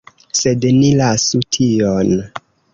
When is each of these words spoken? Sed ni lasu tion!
Sed 0.39 0.65
ni 0.77 0.87
lasu 1.03 1.43
tion! 1.59 2.13